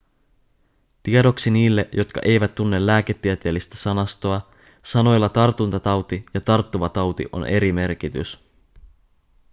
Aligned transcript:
tiedoksi 1.03 1.49
niille 1.51 1.89
jotka 1.93 2.21
eivät 2.25 2.55
tunne 2.55 2.85
lääketieteellistä 2.85 3.77
sanastoa 3.77 4.51
sanoilla 4.83 5.29
tartuntatauti 5.29 6.25
ja 6.33 6.41
tarttuva 6.41 6.89
tauti 6.89 7.25
on 7.31 7.47
eri 7.47 7.71
merkitys 7.73 8.49